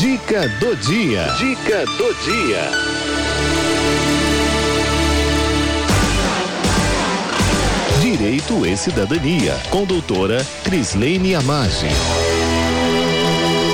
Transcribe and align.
Dica 0.00 0.48
do 0.58 0.74
dia. 0.76 1.26
Dica 1.36 1.84
do 1.84 2.14
dia. 2.24 2.70
Direito 8.00 8.64
e 8.64 8.74
Cidadania, 8.78 9.54
com 9.68 9.84
doutora 9.84 10.42
Crislene 10.64 11.34
Amage. 11.34 11.88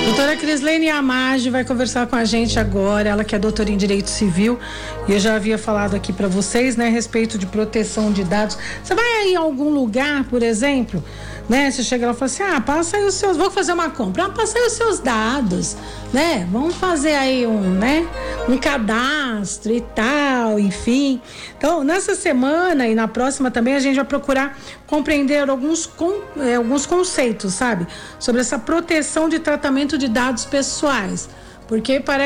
Doutora 0.05 0.37
Crislene 0.37 0.89
Amage 0.89 1.49
vai 1.49 1.65
conversar 1.65 2.09
com 2.09 2.17
a 2.17 2.25
gente 2.25 2.59
agora, 2.59 3.09
ela 3.09 3.23
que 3.23 3.37
é 3.37 3.39
doutora 3.39 3.71
em 3.71 3.77
Direito 3.77 4.11
Civil, 4.11 4.59
e 5.07 5.13
eu 5.13 5.21
já 5.21 5.37
havia 5.37 5.59
falado 5.59 5.95
aqui 5.95 6.13
para 6.13 6.27
vocês, 6.27 6.75
né, 6.75 6.89
a 6.89 6.91
respeito 6.91 7.39
de 7.39 7.47
proteção 7.47 8.11
de 8.11 8.25
dados. 8.25 8.59
Você 8.83 8.95
vai 8.95 9.05
em 9.29 9.37
algum 9.37 9.69
lugar, 9.69 10.25
por 10.25 10.43
exemplo, 10.43 11.05
né? 11.49 11.71
Você 11.71 11.83
chega 11.83 12.07
lá 12.07 12.13
e 12.13 12.17
fala 12.17 12.27
assim: 12.27 12.43
ah, 12.43 12.61
passa 12.61 12.97
aí 12.97 13.05
os 13.05 13.15
seus, 13.15 13.37
vou 13.37 13.51
fazer 13.51 13.73
uma 13.73 13.91
compra, 13.91 14.27
ah, 14.27 14.31
passa 14.31 14.59
aí 14.59 14.67
os 14.67 14.73
seus 14.73 14.99
dados, 14.99 15.77
né? 16.13 16.47
Vamos 16.51 16.75
fazer 16.77 17.15
aí 17.15 17.47
um, 17.47 17.71
né? 17.71 18.07
Um 18.49 18.59
cadastro 18.59 19.73
e 19.73 19.81
tal, 19.81 20.59
enfim. 20.59 21.21
Então, 21.57 21.85
nessa 21.85 22.15
semana 22.15 22.87
e 22.89 22.95
na 22.95 23.09
próxima 23.09 23.51
também 23.51 23.75
a 23.75 23.81
gente 23.81 23.97
vai 23.97 24.05
procurar 24.05 24.59
compreender 24.87 25.49
alguns, 25.49 25.91
eh, 26.39 26.55
alguns 26.55 26.87
conceitos, 26.87 27.55
sabe? 27.55 27.87
Sobre 28.19 28.41
essa 28.41 28.59
proteção 28.59 29.29
de 29.29 29.39
tratamento 29.39 29.99
de 29.99 30.09
dados 30.09 30.45
pessoais. 30.45 31.29
Porque 31.69 31.99
pare, 31.99 32.25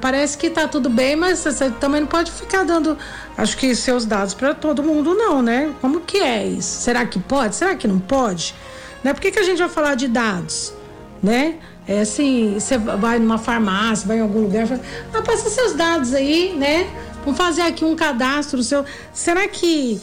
parece 0.00 0.36
que 0.36 0.50
tá 0.50 0.68
tudo 0.68 0.90
bem, 0.90 1.16
mas 1.16 1.38
você 1.38 1.70
também 1.70 2.02
não 2.02 2.08
pode 2.08 2.30
ficar 2.30 2.62
dando, 2.62 2.98
acho 3.38 3.56
que 3.56 3.74
seus 3.74 4.04
dados 4.04 4.34
para 4.34 4.54
todo 4.54 4.82
mundo, 4.82 5.14
não, 5.14 5.40
né? 5.40 5.72
Como 5.80 6.00
que 6.00 6.18
é 6.18 6.46
isso? 6.46 6.82
Será 6.82 7.06
que 7.06 7.18
pode? 7.18 7.56
Será 7.56 7.74
que 7.74 7.88
não 7.88 7.98
pode? 7.98 8.54
Né? 9.02 9.14
Por 9.14 9.20
que, 9.20 9.30
que 9.30 9.38
a 9.38 9.42
gente 9.42 9.58
vai 9.58 9.68
falar 9.68 9.94
de 9.94 10.08
dados? 10.08 10.74
Né? 11.22 11.56
É 11.88 12.00
assim, 12.00 12.54
você 12.58 12.76
vai 12.76 13.18
numa 13.18 13.38
farmácia, 13.38 14.06
vai 14.06 14.18
em 14.18 14.20
algum 14.20 14.42
lugar, 14.42 14.66
fala, 14.66 14.80
ah, 15.14 15.22
passa 15.22 15.48
seus 15.48 15.72
dados 15.72 16.12
aí, 16.14 16.54
né? 16.56 16.88
Vamos 17.24 17.38
fazer 17.38 17.62
aqui 17.62 17.84
um 17.84 17.96
cadastro 17.96 18.62
seu. 18.62 18.84
Será 19.12 19.48
que, 19.48 20.00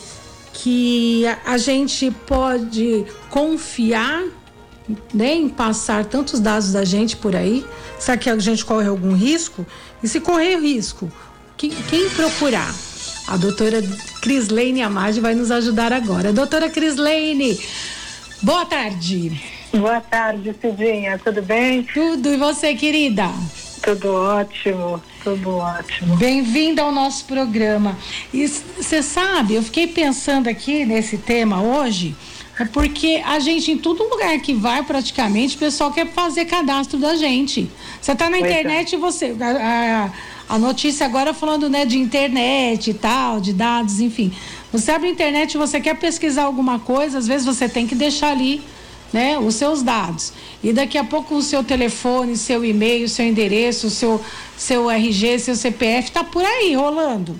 que 0.51 1.25
a 1.45 1.57
gente 1.57 2.09
pode 2.25 3.05
confiar 3.29 4.23
né, 5.13 5.35
em 5.35 5.49
passar 5.49 6.05
tantos 6.05 6.39
dados 6.39 6.71
da 6.71 6.83
gente 6.83 7.15
por 7.15 7.35
aí? 7.35 7.65
Será 7.97 8.17
que 8.17 8.29
a 8.29 8.37
gente 8.37 8.65
corre 8.65 8.87
algum 8.87 9.13
risco? 9.13 9.65
E 10.01 10.07
se 10.07 10.19
correr 10.19 10.57
risco, 10.57 11.11
quem, 11.57 11.69
quem 11.69 12.09
procurar? 12.09 12.73
A 13.27 13.37
doutora 13.37 13.81
Crislene 14.21 14.81
Amade 14.81 15.19
vai 15.19 15.35
nos 15.35 15.51
ajudar 15.51 15.93
agora. 15.93 16.33
Doutora 16.33 16.69
Crislene, 16.69 17.59
boa 18.41 18.65
tarde. 18.65 19.39
Boa 19.71 20.01
tarde, 20.01 20.55
Cidinha. 20.59 21.19
Tudo 21.23 21.41
bem? 21.43 21.83
Tudo. 21.83 22.29
E 22.29 22.37
você, 22.37 22.73
querida? 22.73 23.29
Tudo 23.83 24.13
ótimo, 24.13 25.01
tudo 25.23 25.57
ótimo. 25.57 26.17
Bem-vinda 26.17 26.81
ao 26.81 26.91
nosso 26.91 27.25
programa. 27.25 27.95
E 28.33 28.47
você 28.47 29.03
sabe, 29.03 29.55
eu 29.55 29.63
fiquei 29.63 29.87
pensando 29.87 30.49
aqui 30.49 30.85
nesse 30.85 31.17
tema 31.17 31.61
hoje 31.61 32.15
é 32.59 32.65
porque 32.65 33.21
a 33.25 33.39
gente, 33.39 33.71
em 33.71 33.77
todo 33.77 34.03
lugar 34.03 34.37
que 34.39 34.53
vai, 34.53 34.83
praticamente, 34.83 35.55
o 35.55 35.59
pessoal 35.59 35.93
quer 35.93 36.07
fazer 36.07 36.43
cadastro 36.43 36.99
da 36.99 37.15
gente. 37.15 37.71
Você 38.01 38.11
está 38.11 38.29
na 38.29 38.35
é. 38.35 38.41
internet 38.41 38.93
e 38.93 38.97
você. 38.97 39.33
A, 39.39 40.09
a, 40.49 40.55
a, 40.55 40.59
notícia 40.59 41.05
agora 41.05 41.33
falando 41.33 41.69
né, 41.69 41.85
de 41.85 41.97
internet 41.97 42.89
e 42.89 42.93
tal, 42.93 43.39
de 43.39 43.53
dados, 43.53 44.01
enfim. 44.01 44.33
Você 44.73 44.91
abre 44.91 45.07
a 45.07 45.11
internet 45.11 45.53
e 45.53 45.57
você 45.57 45.79
quer 45.79 45.95
pesquisar 45.95 46.43
alguma 46.43 46.79
coisa, 46.79 47.17
às 47.17 47.27
vezes 47.27 47.45
você 47.45 47.69
tem 47.69 47.87
que 47.87 47.95
deixar 47.95 48.31
ali 48.31 48.61
né, 49.13 49.39
os 49.39 49.55
seus 49.55 49.81
dados. 49.81 50.33
E 50.61 50.73
daqui 50.73 50.97
a 50.97 51.03
pouco 51.05 51.35
o 51.35 51.41
seu 51.41 51.63
telefone, 51.63 52.35
seu 52.35 52.65
e-mail, 52.65 53.07
seu 53.07 53.25
endereço, 53.25 53.89
seu, 53.89 54.19
seu 54.57 54.91
RG, 54.91 55.39
seu 55.39 55.55
CPF 55.55 56.09
está 56.09 56.25
por 56.25 56.43
aí 56.43 56.75
rolando. 56.75 57.39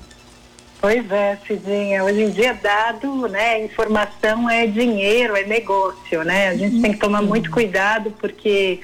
Pois 0.82 1.12
é, 1.12 1.38
Cidinha. 1.46 2.04
Hoje 2.06 2.22
em 2.22 2.30
dia, 2.30 2.54
dado, 2.54 3.28
né, 3.28 3.66
informação 3.66 4.50
é 4.50 4.66
dinheiro, 4.66 5.36
é 5.36 5.44
negócio, 5.44 6.24
né? 6.24 6.48
A 6.48 6.56
gente 6.56 6.82
tem 6.82 6.94
que 6.94 7.00
tomar 7.00 7.22
muito 7.22 7.52
cuidado 7.52 8.12
porque 8.20 8.80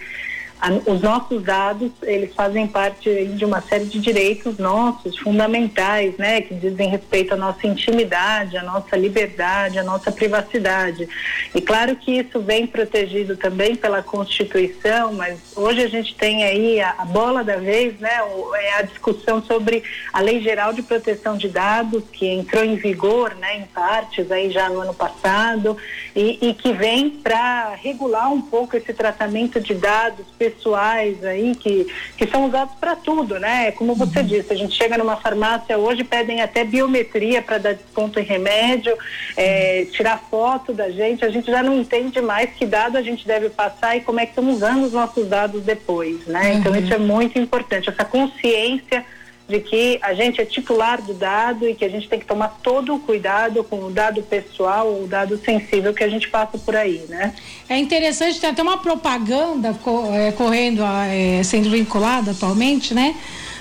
os 0.86 1.02
nossos 1.02 1.44
dados, 1.44 1.92
eles 2.02 2.34
fazem 2.34 2.66
parte 2.66 3.26
de 3.26 3.46
uma 3.46 3.62
série 3.62 3.86
de 3.86 4.00
direitos 4.00 4.58
nossos, 4.58 5.18
fundamentais, 5.20 6.18
né, 6.18 6.42
que 6.42 6.56
dizem 6.56 6.90
respeito 6.90 7.34
à 7.34 7.38
nossa 7.38 7.68
intimidade, 7.68 8.58
à 8.58 8.64
nossa 8.64 8.96
liberdade, 8.96 9.78
à 9.78 9.84
nossa 9.84 10.12
privacidade. 10.12 11.08
E 11.54 11.62
claro 11.62 11.96
que 11.96 12.20
isso 12.20 12.40
vem 12.40 12.66
protegido 12.66 13.36
também 13.38 13.76
pela 13.76 14.02
Constituição, 14.02 15.14
mas 15.14 15.40
hoje 15.56 15.84
a 15.84 15.88
gente 15.88 16.16
tem 16.16 16.44
aí 16.44 16.80
a, 16.80 16.96
a 17.00 17.06
bola 17.06 17.44
da 17.44 17.58
vez, 17.58 18.00
né, 18.00 18.18
é 18.56 18.74
a 18.76 18.82
discussão 18.82 19.44
sobre 19.44 19.84
a 20.14 20.22
Lei 20.22 20.42
Geral 20.42 20.74
de 20.74 20.82
Proteção 20.82 21.38
de 21.38 21.50
Dados, 21.50 22.04
que 22.12 22.28
entrou 22.28 22.64
em 22.64 22.76
vigor, 22.76 23.36
né, 23.36 23.58
em 23.58 23.66
partes 23.66 24.32
aí 24.32 24.50
já 24.50 24.70
no 24.70 24.80
ano 24.80 24.94
passado, 24.94 25.78
e, 26.16 26.50
e 26.50 26.54
que 26.54 26.72
vem 26.72 27.10
para 27.10 27.76
regular 27.76 28.32
um 28.32 28.42
pouco 28.42 28.78
esse 28.78 28.94
tratamento 28.94 29.60
de 29.60 29.74
dados 29.74 30.26
pessoais 30.38 31.22
aí 31.26 31.54
que, 31.56 31.86
que 32.16 32.26
são 32.28 32.46
usados 32.46 32.74
para 32.80 32.96
tudo, 32.96 33.38
né? 33.38 33.72
Como 33.72 33.94
você 33.96 34.20
uhum. 34.20 34.26
disse, 34.26 34.54
a 34.54 34.56
gente 34.56 34.74
chega 34.74 34.98
numa 34.98 35.18
farmácia 35.18 35.78
hoje, 35.78 36.06
pedem 36.06 36.42
até 36.42 36.64
biometria 36.64 37.42
para 37.42 37.58
dar 37.58 37.74
desconto 37.74 38.18
em 38.18 38.24
remédio, 38.24 38.98
é, 39.36 39.86
tirar 39.92 40.24
foto 40.30 40.74
da 40.74 40.90
gente, 40.90 41.26
a 41.26 41.30
gente 41.30 41.52
já 41.52 41.62
não 41.62 41.76
entende 41.76 42.22
mais 42.22 42.50
que 42.52 42.66
dado 42.66 42.98
a 42.98 43.02
gente 43.02 43.28
deve 43.28 43.50
passar 43.50 43.98
e 43.98 44.02
como 44.02 44.22
é 44.22 44.26
que 44.26 44.32
estamos 44.32 44.56
usando 44.56 44.86
os 44.86 44.94
nossos 44.94 45.28
dados 45.28 45.64
depois, 45.64 46.26
né? 46.28 46.52
Uhum. 46.52 46.58
Então 46.60 46.76
isso 46.76 46.94
é 46.94 46.98
muito 46.98 47.38
importante, 47.38 47.90
essa 47.90 48.06
consciência 48.06 49.06
de 49.48 49.60
que 49.60 50.00
a 50.02 50.14
gente 50.14 50.42
é 50.42 50.46
titular 50.46 51.02
do 51.02 51.14
dado 51.14 51.70
e 51.70 51.76
que 51.76 51.86
a 51.86 51.90
gente 51.90 52.10
tem 52.10 52.20
que 52.20 52.26
tomar 52.26 52.60
todo 52.64 52.96
o 52.96 53.00
cuidado 53.00 53.64
com 53.64 53.86
o 53.86 53.92
dado 53.92 54.24
pessoal, 54.24 54.88
o 54.92 55.08
dado 55.08 55.38
sensível 55.38 55.94
que 55.94 56.04
a 56.04 56.10
gente 56.10 56.28
passa 56.30 56.58
por 56.58 56.76
aí, 56.76 57.06
né? 57.08 57.34
É 57.70 57.78
interessante, 57.78 58.40
tem 58.40 58.50
até 58.50 58.64
uma 58.64 58.80
propaganda 58.80 59.78
é, 60.14 60.32
correndo, 60.32 60.82
é, 60.84 61.44
sendo 61.44 61.70
vinculada 61.70 62.32
atualmente, 62.32 62.96
né? 62.96 63.16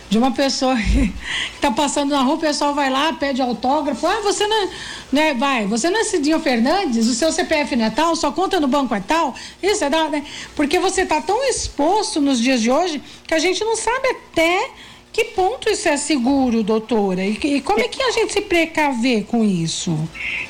De 0.08 0.16
uma 0.16 0.30
pessoa 0.30 0.74
que 0.80 1.12
está 1.54 1.70
passando 1.70 2.10
na 2.10 2.22
rua, 2.22 2.36
o 2.36 2.38
pessoal 2.38 2.74
vai 2.74 2.88
lá, 2.88 3.12
pede 3.12 3.42
autógrafo. 3.42 4.06
Ah, 4.06 4.20
você 4.22 4.46
não 4.46 4.70
né, 5.12 5.34
vai, 5.34 5.66
você 5.66 5.90
não 5.90 6.00
é 6.00 6.04
Cidinho 6.04 6.40
Fernandes, 6.40 7.06
o 7.08 7.14
seu 7.14 7.30
CPF 7.30 7.76
não 7.76 7.84
é 7.84 7.90
tal, 7.90 8.16
sua 8.16 8.32
conta 8.32 8.58
no 8.58 8.66
banco 8.66 8.94
é 8.94 9.00
tal, 9.00 9.34
isso 9.62 9.84
é 9.84 9.90
da, 9.90 10.08
né? 10.08 10.24
Porque 10.56 10.78
você 10.78 11.02
está 11.02 11.20
tão 11.20 11.44
exposto 11.44 12.22
nos 12.22 12.40
dias 12.40 12.62
de 12.62 12.70
hoje 12.70 13.02
que 13.26 13.34
a 13.34 13.38
gente 13.38 13.62
não 13.62 13.76
sabe 13.76 14.08
até 14.08 14.70
que 15.14 15.26
ponto 15.26 15.70
isso 15.70 15.88
é 15.88 15.96
seguro, 15.96 16.64
doutora? 16.64 17.24
E, 17.24 17.38
e, 17.40 17.60
como 17.60 17.78
é 17.78 17.86
que 17.86 18.02
a 18.02 18.10
gente 18.10 18.32
se 18.32 18.40
precaver 18.40 19.24
com 19.24 19.44
isso? 19.44 19.96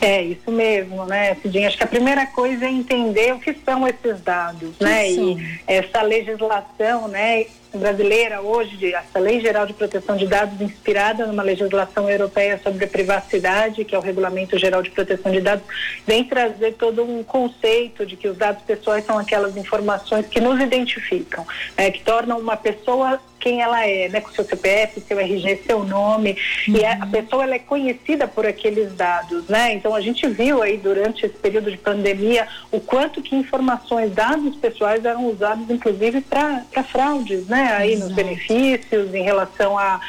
É, 0.01 0.23
isso 0.23 0.51
mesmo, 0.51 1.05
né, 1.05 1.35
Cidinha? 1.35 1.69
Acho 1.69 1.77
que 1.77 1.85
a 1.85 1.87
primeira 1.87 2.25
coisa 2.25 2.65
é 2.65 2.71
entender 2.71 3.35
o 3.35 3.39
que 3.39 3.55
são 3.63 3.87
esses 3.87 4.23
dados, 4.23 4.75
que 4.79 4.85
né? 4.85 5.11
São? 5.15 5.39
E 5.39 5.59
essa 5.67 6.01
legislação, 6.01 7.09
né? 7.09 7.45
Brasileira 7.79 8.41
hoje, 8.41 8.95
essa 8.95 9.19
Lei 9.19 9.41
Geral 9.41 9.67
de 9.67 9.73
Proteção 9.73 10.17
de 10.17 10.27
Dados, 10.27 10.61
inspirada 10.61 11.27
numa 11.27 11.43
legislação 11.43 12.09
europeia 12.09 12.59
sobre 12.63 12.85
a 12.85 12.89
privacidade, 12.89 13.85
que 13.85 13.95
é 13.95 13.99
o 13.99 14.01
Regulamento 14.01 14.59
Geral 14.59 14.83
de 14.83 14.91
Proteção 14.91 15.33
de 15.33 15.41
Dados, 15.41 15.65
vem 16.07 16.25
trazer 16.25 16.75
todo 16.75 17.03
um 17.03 17.23
conceito 17.23 18.07
de 18.07 18.17
que 18.17 18.29
os 18.29 18.37
dados 18.37 18.63
pessoais 18.63 19.05
são 19.05 19.19
aquelas 19.19 19.57
informações 19.57 20.27
que 20.27 20.41
nos 20.41 20.61
identificam, 20.61 21.47
né, 21.77 21.91
que 21.91 22.03
tornam 22.03 22.39
uma 22.39 22.57
pessoa 22.57 23.21
quem 23.45 23.61
ela 23.61 23.87
é, 23.87 24.09
né, 24.09 24.23
com 24.23 24.31
seu 24.31 24.43
CPF, 24.43 25.03
seu 25.03 25.21
RG, 25.21 25.65
seu 25.67 25.85
nome, 25.85 26.35
uhum. 26.67 26.77
e 26.77 26.85
a 26.87 27.05
pessoa 27.05 27.43
ela 27.43 27.57
é 27.57 27.59
conhecida 27.59 28.27
por 28.27 28.47
aqueles 28.47 28.95
dados, 28.95 29.47
né? 29.49 29.75
Então 29.75 29.95
a 29.95 30.01
gente 30.01 30.27
viu 30.27 30.63
aí 30.63 30.79
durante 30.79 31.27
esse 31.27 31.35
período 31.35 31.71
de 31.71 31.77
pandemia 31.77 32.49
o 32.73 32.81
quanto 32.81 33.21
que 33.21 33.37
informações, 33.37 34.15
dados 34.15 34.57
pessoais 34.57 35.05
eram 35.05 35.27
usados 35.27 35.69
inclusive 35.69 36.23
para 36.23 36.65
fraudes, 36.91 37.47
né? 37.47 37.64
Aí 37.73 37.93
Exato. 37.93 38.09
nos 38.09 38.17
benefícios 38.17 39.15
em 39.15 39.23
relação 39.23 39.79
à 39.79 40.01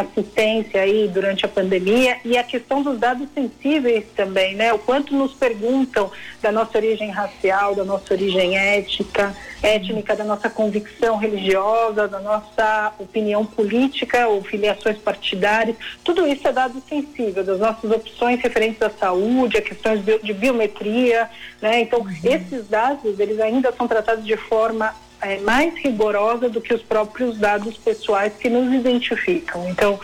assistência 0.00 0.80
aí 0.80 1.08
durante 1.08 1.44
a 1.44 1.48
pandemia 1.48 2.18
e 2.24 2.38
a 2.38 2.44
questão 2.44 2.82
dos 2.82 2.98
dados 2.98 3.28
sensíveis 3.34 4.04
também, 4.16 4.54
né? 4.54 4.72
O 4.72 4.78
quanto 4.78 5.14
nos 5.14 5.34
perguntam 5.34 6.10
da 6.40 6.50
nossa 6.50 6.78
origem 6.78 7.10
racial, 7.10 7.74
da 7.74 7.84
nossa 7.84 8.14
origem 8.14 8.56
ética, 8.56 9.34
étnica, 9.62 10.16
da 10.16 10.24
nossa 10.24 10.48
convicção 10.48 11.16
religiosa, 11.18 12.08
da 12.08 12.20
nossa 12.20 12.38
nossa 12.58 12.92
opinião 12.98 13.44
política 13.44 14.28
ou 14.28 14.42
filiações 14.42 14.98
partidárias, 14.98 15.76
tudo 16.04 16.26
isso 16.26 16.46
é 16.46 16.52
dado 16.52 16.82
sensível, 16.88 17.44
das 17.44 17.58
nossas 17.58 17.90
opções 17.90 18.40
referentes 18.40 18.80
à 18.82 18.90
saúde, 18.90 19.56
a 19.56 19.62
questões 19.62 20.04
de 20.04 20.32
biometria, 20.32 21.28
né? 21.60 21.80
Então, 21.80 22.00
uhum. 22.00 22.10
esses 22.24 22.68
dados, 22.68 23.18
eles 23.18 23.40
ainda 23.40 23.72
são 23.72 23.86
tratados 23.86 24.24
de 24.24 24.36
forma 24.36 24.94
é, 25.20 25.38
mais 25.38 25.74
rigorosa 25.76 26.48
do 26.48 26.60
que 26.60 26.72
os 26.72 26.82
próprios 26.82 27.38
dados 27.38 27.76
pessoais 27.76 28.32
que 28.34 28.48
nos 28.48 28.72
identificam. 28.72 29.68
Então, 29.68 29.98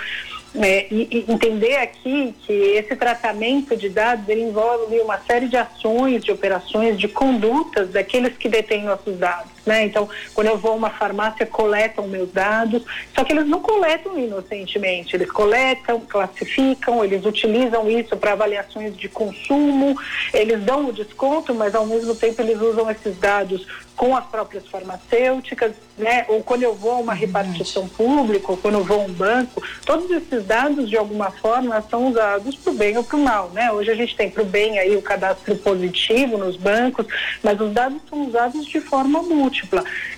é, 0.56 0.86
e, 0.92 1.08
e, 1.10 1.32
entender 1.32 1.76
aqui 1.76 2.34
que 2.46 2.52
esse 2.52 2.94
tratamento 2.94 3.76
de 3.76 3.88
dados 3.88 4.28
envolve 4.28 5.00
uma 5.00 5.18
série 5.18 5.48
de 5.48 5.56
ações, 5.56 6.22
de 6.22 6.30
operações, 6.30 6.98
de 6.98 7.08
condutas 7.08 7.90
daqueles 7.90 8.36
que 8.36 8.48
detêm 8.48 8.84
nossos 8.84 9.18
dados. 9.18 9.53
Né? 9.64 9.84
Então, 9.84 10.08
quando 10.34 10.48
eu 10.48 10.58
vou 10.58 10.72
a 10.72 10.74
uma 10.74 10.90
farmácia, 10.90 11.46
coletam 11.46 12.06
meus 12.06 12.30
dados, 12.32 12.82
só 13.14 13.24
que 13.24 13.32
eles 13.32 13.46
não 13.46 13.60
coletam 13.60 14.18
inocentemente, 14.18 15.16
eles 15.16 15.30
coletam, 15.30 16.00
classificam, 16.00 17.04
eles 17.04 17.24
utilizam 17.24 17.88
isso 17.90 18.16
para 18.16 18.32
avaliações 18.32 18.96
de 18.96 19.08
consumo, 19.08 19.98
eles 20.32 20.60
dão 20.62 20.88
o 20.88 20.92
desconto, 20.92 21.54
mas 21.54 21.74
ao 21.74 21.86
mesmo 21.86 22.14
tempo 22.14 22.42
eles 22.42 22.60
usam 22.60 22.90
esses 22.90 23.16
dados 23.18 23.66
com 23.96 24.16
as 24.16 24.24
próprias 24.26 24.66
farmacêuticas, 24.66 25.72
né? 25.96 26.24
Ou 26.28 26.42
quando 26.42 26.64
eu 26.64 26.74
vou 26.74 26.92
a 26.92 26.96
uma 26.96 27.14
repartição 27.14 27.88
pública, 27.88 28.50
ou 28.50 28.56
quando 28.56 28.74
eu 28.74 28.84
vou 28.84 29.00
a 29.00 29.04
um 29.04 29.12
banco, 29.12 29.62
todos 29.86 30.10
esses 30.10 30.44
dados 30.44 30.90
de 30.90 30.96
alguma 30.96 31.30
forma 31.30 31.80
são 31.88 32.08
usados 32.08 32.56
para 32.56 32.72
o 32.72 32.74
bem 32.74 32.96
ou 32.96 33.04
para 33.04 33.16
o 33.16 33.22
mal, 33.22 33.50
né? 33.50 33.70
Hoje 33.70 33.90
a 33.90 33.94
gente 33.94 34.16
tem 34.16 34.28
para 34.28 34.42
o 34.42 34.46
bem 34.46 34.78
aí 34.78 34.96
o 34.96 35.02
cadastro 35.02 35.54
positivo 35.56 36.36
nos 36.36 36.56
bancos, 36.56 37.06
mas 37.42 37.60
os 37.60 37.72
dados 37.72 38.00
são 38.10 38.26
usados 38.26 38.66
de 38.66 38.80
forma 38.80 39.22
múltipla. 39.22 39.53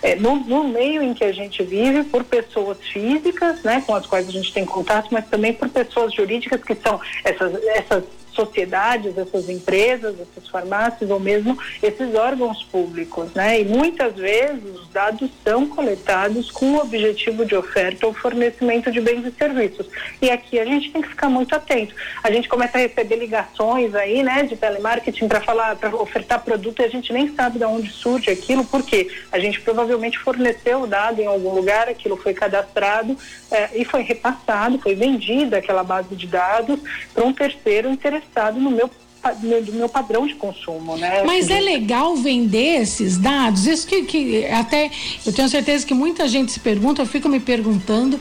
É, 0.03 0.17
no, 0.17 0.37
no 0.37 0.65
meio 0.69 1.03
em 1.03 1.15
que 1.15 1.25
a 1.25 1.33
gente 1.33 1.63
vive, 1.63 2.05
por 2.05 2.25
pessoas 2.25 2.79
físicas, 2.93 3.63
né? 3.63 3.83
Com 3.87 3.95
as 3.95 4.07
quais 4.07 4.29
a 4.29 4.33
gente 4.33 4.53
tem 4.53 4.65
contato, 4.65 5.09
mas 5.11 5.27
também 5.29 5.53
por 5.53 5.69
pessoas 5.69 6.15
jurídicas 6.15 6.63
que 6.63 6.75
são 6.75 7.01
essas, 7.25 7.55
essas 7.65 8.05
sociedades, 8.37 9.17
essas 9.17 9.49
empresas, 9.49 10.15
essas 10.21 10.49
farmácias 10.49 11.11
ou 11.11 11.19
mesmo 11.19 11.59
esses 11.83 12.15
órgãos 12.15 12.63
públicos, 12.65 13.33
né? 13.35 13.61
E 13.61 13.65
muitas 13.65 14.15
vezes 14.15 14.63
os 14.79 14.89
dados 14.89 15.31
são 15.43 15.67
coletados 15.67 16.51
com 16.51 16.75
o 16.75 16.81
objetivo 16.81 17.45
de 17.45 17.57
oferta 17.57 18.07
ou 18.07 18.13
fornecimento 18.13 18.93
de 18.93 19.01
bens 19.01 19.27
e 19.27 19.33
serviços. 19.33 19.89
E 20.21 20.31
aqui 20.31 20.59
a 20.61 20.65
gente 20.65 20.93
tem 20.93 21.03
que 21.03 21.09
ficar 21.09 21.29
muito 21.29 21.55
atento. 21.55 21.95
A 22.23 22.31
gente 22.31 22.49
começa 22.49 22.77
a 22.77 22.81
receber 22.81 23.17
ligações 23.17 23.95
aí, 23.95 24.23
né, 24.23 24.43
de 24.43 24.57
telemarketing 24.57 25.27
para 25.27 25.41
falar, 25.41 25.77
para 25.77 25.95
ofertar 25.97 26.45
produto 26.45 26.81
e 26.81 26.85
a 26.85 26.89
gente 26.89 27.13
nem 27.13 27.35
sabe 27.35 27.59
de 27.59 27.65
onde 27.65 27.91
surge 27.91 28.31
aquilo, 28.31 28.65
porque 28.65 29.11
a 29.33 29.39
gente 29.39 29.61
provavelmente 29.61 30.19
forneceu 30.19 30.83
o 30.83 30.87
dado 30.87 31.21
em 31.21 31.27
algum 31.27 31.55
lugar, 31.55 31.89
aquilo 31.89 32.17
foi 32.17 32.35
cadastrado 32.35 33.17
eh, 33.51 33.71
e 33.77 33.85
foi 33.85 34.03
repassado, 34.03 34.79
foi 34.79 34.95
vendida 34.95 35.57
aquela 35.57 35.83
base 35.83 36.15
de 36.15 36.27
dados 36.27 36.79
para 37.15 37.25
um 37.25 37.33
terceiro 37.33 37.89
interessado 37.91 38.26
no 38.55 38.71
meu 38.71 38.91
do 39.35 39.73
meu 39.73 39.89
padrão 39.89 40.25
de 40.25 40.35
consumo, 40.35 40.97
né? 40.97 41.25
Mas 41.25 41.51
é 41.51 41.59
legal 41.59 42.15
vender 42.15 42.83
esses 42.83 43.19
dados? 43.19 43.67
Isso 43.67 43.85
que, 43.85 44.03
que 44.03 44.47
até 44.47 44.89
eu 45.25 45.33
tenho 45.33 45.49
certeza 45.49 45.85
que 45.85 45.95
muita 45.95 46.29
gente 46.29 46.53
se 46.53 46.61
pergunta, 46.61 47.03
eu 47.03 47.07
fico 47.07 47.29
me 47.29 47.41
perguntando, 47.41 48.21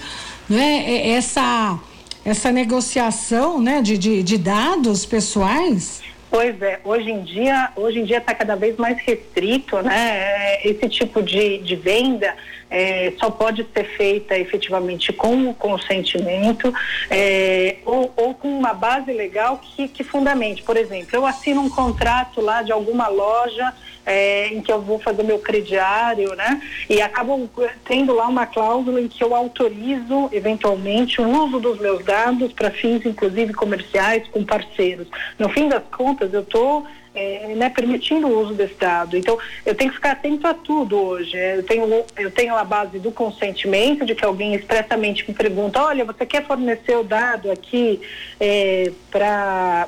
né? 0.50 1.08
Essa 1.10 1.78
essa 2.24 2.52
negociação, 2.52 3.62
né? 3.62 3.84
De, 3.84 3.98
de, 4.00 4.24
de 4.24 4.38
dados 4.38 5.06
pessoais. 5.06 6.02
Pois 6.36 6.62
é, 6.62 6.82
hoje 6.84 7.10
em 7.10 7.22
dia, 7.24 7.72
hoje 7.78 8.00
em 8.00 8.04
dia 8.04 8.18
está 8.18 8.36
cada 8.36 8.58
vez 8.58 8.76
mais 8.76 9.00
restrito, 9.00 9.82
né? 9.82 9.96
É, 9.96 10.68
esse 10.68 10.90
tipo 10.90 11.24
de, 11.24 11.60
de 11.60 11.78
venda 11.78 12.36
é, 12.70 13.14
só 13.18 13.30
pode 13.30 13.66
ser 13.74 13.86
feita 13.96 14.38
efetivamente 14.38 15.14
com 15.14 15.50
o 15.50 15.54
consentimento 15.54 16.74
é, 17.10 17.78
ou, 17.86 18.12
ou, 18.18 18.34
com 18.34 18.50
uma 18.50 18.74
base 18.74 19.14
legal 19.14 19.60
que, 19.60 19.88
que 19.88 20.04
fundamente. 20.04 20.62
Por 20.62 20.76
exemplo, 20.76 21.16
eu 21.16 21.26
assino 21.26 21.62
um 21.62 21.70
contrato 21.70 22.42
lá 22.42 22.62
de 22.62 22.74
alguma 22.74 23.08
loja 23.08 23.74
é, 24.06 24.48
em 24.48 24.62
que 24.62 24.72
eu 24.72 24.82
vou 24.82 25.00
fazer 25.00 25.24
meu 25.24 25.40
crediário, 25.40 26.36
né? 26.36 26.62
E 26.90 27.02
acabo 27.02 27.50
tendo 27.86 28.14
lá 28.14 28.28
uma 28.28 28.46
cláusula 28.46 29.02
em 29.02 29.08
que 29.08 29.24
eu 29.24 29.36
autorizo, 29.36 30.30
eventualmente, 30.32 31.22
o 31.22 31.28
uso 31.28 31.60
dos 31.60 31.80
meus 31.80 32.04
dados 32.06 32.54
para 32.54 32.72
fins, 32.72 33.06
inclusive, 33.06 33.54
comerciais 33.54 34.28
com 34.30 34.44
parceiros. 34.44 35.08
No 35.40 35.50
fim 35.50 35.68
das 35.68 35.84
contas, 35.92 36.34
eu 36.34 36.42
estou 36.42 36.86
é, 37.16 37.54
né, 37.56 37.70
permitindo 37.70 38.28
o 38.28 38.42
uso 38.42 38.54
desse 38.54 38.76
dado. 38.76 39.18
Então, 39.18 39.40
eu 39.66 39.74
tenho 39.74 39.90
que 39.90 39.96
ficar 39.96 40.12
atento 40.12 40.46
a 40.46 40.54
tudo 40.54 41.02
hoje. 41.02 41.36
Eu 41.36 41.64
tenho, 41.64 42.06
eu 42.18 42.30
tenho 42.30 42.56
a 42.56 42.64
base 42.64 43.00
do 43.00 43.12
consentimento, 43.12 44.06
de 44.06 44.14
que 44.14 44.26
alguém 44.26 44.54
expressamente 44.54 45.26
me 45.28 45.34
pergunta, 45.34 45.82
olha, 45.82 46.06
você 46.06 46.26
quer 46.26 46.46
fornecer 46.46 46.98
o 46.98 47.04
dado 47.04 47.50
aqui 47.50 48.02
é, 48.40 48.92
para 49.10 49.88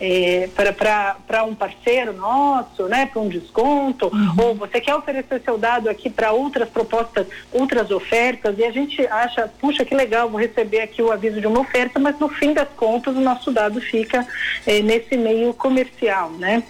é, 0.00 0.48
para 0.54 1.44
um 1.44 1.54
parceiro 1.54 2.14
nosso, 2.14 2.84
né, 2.84 3.06
para 3.06 3.20
um 3.20 3.28
desconto, 3.28 4.06
uhum. 4.06 4.34
ou 4.44 4.54
você 4.54 4.80
quer 4.80 4.94
oferecer 4.94 5.42
seu 5.44 5.58
dado 5.58 5.90
aqui 5.90 6.08
para 6.08 6.32
outras 6.32 6.68
propostas, 6.68 7.26
outras 7.52 7.90
ofertas, 7.90 8.58
e 8.58 8.64
a 8.64 8.70
gente 8.70 9.06
acha, 9.06 9.48
puxa, 9.60 9.84
que 9.84 9.94
legal, 9.94 10.30
vou 10.30 10.40
receber 10.40 10.80
aqui 10.80 11.02
o 11.02 11.12
aviso 11.12 11.40
de 11.40 11.46
uma 11.46 11.60
oferta, 11.60 11.98
mas 11.98 12.18
no 12.18 12.28
fim 12.28 12.54
das 12.54 12.68
contas 12.70 13.14
o 13.14 13.20
nosso 13.20 13.52
dado 13.52 13.80
fica 13.80 14.26
é, 14.66 14.80
nesse 14.80 15.16
meio 15.16 15.52
comercial, 15.52 16.30
né? 16.30 16.62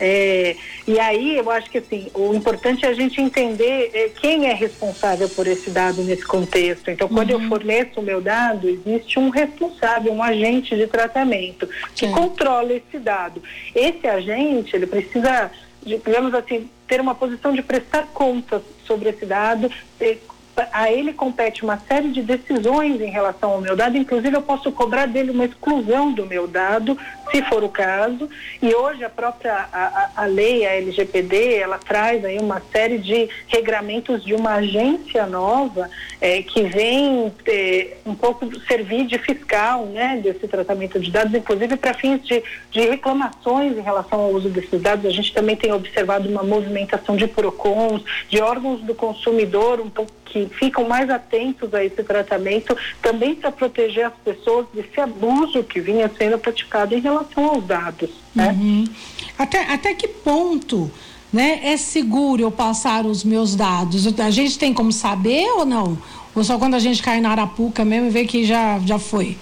É, 0.00 0.56
e 0.88 0.98
aí 0.98 1.36
eu 1.36 1.50
acho 1.50 1.70
que 1.70 1.78
assim, 1.78 2.10
o 2.14 2.34
importante 2.34 2.86
é 2.86 2.88
a 2.88 2.94
gente 2.94 3.20
entender 3.20 3.90
é, 3.92 4.08
quem 4.08 4.46
é 4.46 4.54
responsável 4.54 5.28
por 5.28 5.46
esse 5.46 5.68
dado 5.70 6.02
nesse 6.02 6.24
contexto. 6.24 6.90
Então, 6.90 7.06
quando 7.06 7.32
uhum. 7.32 7.42
eu 7.42 7.48
forneço 7.48 8.00
o 8.00 8.02
meu 8.02 8.20
dado, 8.20 8.66
existe 8.66 9.18
um 9.18 9.28
responsável, 9.28 10.12
um 10.12 10.22
agente 10.22 10.74
de 10.74 10.86
tratamento 10.86 11.68
que 11.94 12.06
Sim. 12.06 12.12
controla 12.12 12.72
esse 12.72 12.98
dado. 12.98 13.42
Esse 13.74 14.06
agente, 14.06 14.74
ele 14.74 14.86
precisa, 14.86 15.50
digamos 15.84 16.32
assim, 16.32 16.68
ter 16.88 17.00
uma 17.00 17.14
posição 17.14 17.52
de 17.52 17.62
prestar 17.62 18.06
contas 18.14 18.62
sobre 18.86 19.10
esse 19.10 19.26
dado, 19.26 19.70
a 20.72 20.90
ele 20.90 21.12
compete 21.12 21.62
uma 21.62 21.78
série 21.78 22.08
de 22.10 22.22
decisões 22.22 23.00
em 23.00 23.10
relação 23.10 23.52
ao 23.52 23.60
meu 23.60 23.76
dado, 23.76 23.96
inclusive 23.96 24.36
eu 24.36 24.42
posso 24.42 24.70
cobrar 24.72 25.06
dele 25.06 25.30
uma 25.30 25.44
exclusão 25.44 26.12
do 26.12 26.26
meu 26.26 26.46
dado, 26.46 26.96
se 27.30 27.42
for 27.42 27.62
o 27.62 27.68
caso, 27.68 28.28
e 28.60 28.74
hoje 28.74 29.04
a 29.04 29.10
própria 29.10 29.68
a, 29.72 30.10
a 30.16 30.24
lei, 30.26 30.66
a 30.66 30.74
LGPD, 30.76 31.54
ela 31.54 31.78
traz 31.78 32.24
aí 32.24 32.38
uma 32.38 32.60
série 32.72 32.98
de 32.98 33.28
regramentos 33.46 34.24
de 34.24 34.34
uma 34.34 34.54
agência 34.54 35.26
nova 35.26 35.88
é, 36.20 36.42
que 36.42 36.62
vem 36.64 37.32
é, 37.46 37.96
um 38.04 38.14
pouco 38.14 38.48
servir 38.66 39.06
de 39.06 39.18
fiscal, 39.18 39.86
né, 39.86 40.20
desse 40.22 40.46
tratamento 40.48 40.98
de 40.98 41.10
dados, 41.10 41.34
inclusive 41.34 41.76
para 41.76 41.94
fins 41.94 42.26
de, 42.26 42.42
de 42.70 42.80
reclamações 42.80 43.76
em 43.76 43.82
relação 43.82 44.20
ao 44.20 44.30
uso 44.30 44.48
desses 44.48 44.80
dados, 44.80 45.06
a 45.06 45.10
gente 45.10 45.32
também 45.32 45.56
tem 45.56 45.72
observado 45.72 46.28
uma 46.28 46.42
movimentação 46.42 47.16
de 47.16 47.26
PROCONs, 47.26 48.02
de 48.28 48.40
órgãos 48.40 48.80
do 48.80 48.94
consumidor 48.94 49.80
um 49.80 49.88
pouco 49.90 50.12
que 50.24 50.49
ficam 50.50 50.86
mais 50.88 51.08
atentos 51.10 51.72
a 51.74 51.84
esse 51.84 52.02
tratamento, 52.02 52.76
também 53.00 53.34
para 53.34 53.50
proteger 53.50 54.06
as 54.06 54.14
pessoas 54.24 54.66
desse 54.72 55.00
abuso 55.00 55.62
que 55.62 55.80
vinha 55.80 56.10
sendo 56.16 56.38
praticado 56.38 56.94
em 56.94 57.00
relação 57.00 57.44
aos 57.46 57.64
dados. 57.64 58.10
Né? 58.34 58.48
Uhum. 58.48 58.84
Até, 59.38 59.72
até 59.72 59.94
que 59.94 60.08
ponto 60.08 60.90
né, 61.32 61.60
é 61.62 61.76
seguro 61.76 62.42
eu 62.42 62.50
passar 62.50 63.06
os 63.06 63.24
meus 63.24 63.54
dados? 63.54 64.06
A 64.18 64.30
gente 64.30 64.58
tem 64.58 64.74
como 64.74 64.92
saber 64.92 65.46
ou 65.52 65.64
não? 65.64 65.98
Ou 66.34 66.44
só 66.44 66.58
quando 66.58 66.74
a 66.74 66.78
gente 66.78 67.02
cai 67.02 67.20
na 67.20 67.30
arapuca 67.30 67.84
mesmo 67.84 68.08
e 68.08 68.10
vê 68.10 68.24
que 68.24 68.44
já, 68.44 68.78
já 68.80 68.98
foi? 68.98 69.36